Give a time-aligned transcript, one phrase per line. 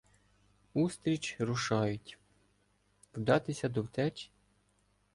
[0.73, 2.17] Устріч рушають.
[3.15, 4.31] Вдатися до втечі?